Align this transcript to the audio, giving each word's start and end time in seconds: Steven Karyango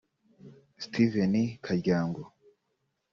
Steven 0.85 1.33
Karyango 1.63 2.23